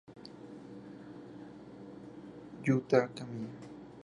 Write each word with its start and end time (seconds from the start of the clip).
Yuta 2.65 2.99
Kamiya 3.15 3.51